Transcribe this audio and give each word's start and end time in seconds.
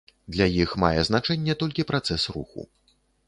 Для 0.35 0.45
іх 0.61 0.71
мае 0.83 1.01
значэнне 1.09 1.55
толькі 1.61 1.87
працэс 1.91 2.27
руху. 2.39 2.61